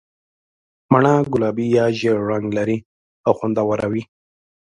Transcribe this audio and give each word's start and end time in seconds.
مڼه 0.91 1.13
ګلابي 1.33 1.65
یا 1.77 1.85
ژېړ 1.97 2.17
رنګ 2.31 2.45
لري 2.57 2.77
او 3.25 3.31
خوندوره 3.37 3.87
وي. 3.91 4.03